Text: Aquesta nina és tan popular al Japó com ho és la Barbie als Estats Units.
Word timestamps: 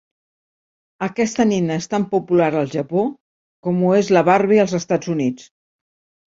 Aquesta 1.07 1.43
nina 1.49 1.75
és 1.81 1.87
tan 1.91 2.07
popular 2.13 2.47
al 2.61 2.71
Japó 2.77 3.05
com 3.69 3.85
ho 3.85 3.93
és 3.99 4.11
la 4.17 4.25
Barbie 4.31 4.65
als 4.65 4.75
Estats 4.81 5.13
Units. 5.17 5.47